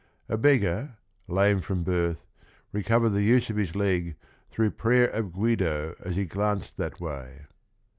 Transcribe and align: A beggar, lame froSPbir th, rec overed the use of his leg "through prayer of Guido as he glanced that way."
A 0.27 0.35
beggar, 0.35 0.97
lame 1.27 1.61
froSPbir 1.61 2.15
th, 2.15 2.23
rec 2.73 2.85
overed 2.89 3.13
the 3.13 3.21
use 3.21 3.51
of 3.51 3.55
his 3.57 3.75
leg 3.75 4.15
"through 4.49 4.71
prayer 4.71 5.05
of 5.09 5.31
Guido 5.31 5.93
as 5.99 6.15
he 6.15 6.25
glanced 6.25 6.77
that 6.77 6.99
way." 6.99 7.41